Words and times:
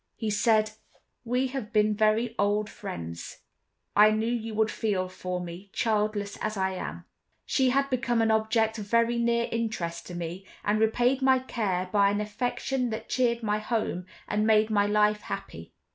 He 0.15 0.31
said: 0.31 0.71
"We 1.23 1.45
have 1.49 1.71
been 1.71 1.93
very 1.93 2.33
old 2.39 2.71
friends; 2.71 3.41
I 3.95 4.09
knew 4.09 4.33
you 4.33 4.55
would 4.55 4.71
feel 4.71 5.07
for 5.07 5.39
me, 5.39 5.69
childless 5.73 6.37
as 6.37 6.57
I 6.57 6.71
am. 6.71 7.05
She 7.45 7.69
had 7.69 7.87
become 7.91 8.19
an 8.19 8.31
object 8.31 8.79
of 8.79 8.87
very 8.87 9.19
near 9.19 9.47
interest 9.51 10.07
to 10.07 10.15
me, 10.15 10.47
and 10.63 10.79
repaid 10.79 11.21
my 11.21 11.37
care 11.37 11.87
by 11.91 12.09
an 12.09 12.19
affection 12.19 12.89
that 12.89 13.09
cheered 13.09 13.43
my 13.43 13.59
home 13.59 14.07
and 14.27 14.47
made 14.47 14.71
my 14.71 14.87
life 14.87 15.21
happy. 15.21 15.71